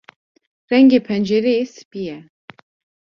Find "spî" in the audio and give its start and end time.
1.75-2.01